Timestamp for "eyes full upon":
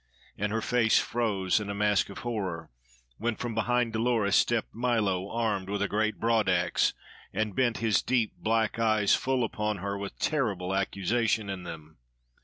8.79-9.77